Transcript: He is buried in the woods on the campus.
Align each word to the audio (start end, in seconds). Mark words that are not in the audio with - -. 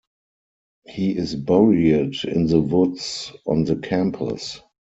He 0.87 1.15
is 1.15 1.35
buried 1.35 2.23
in 2.23 2.47
the 2.47 2.59
woods 2.59 3.31
on 3.45 3.65
the 3.65 3.75
campus. 3.75 4.59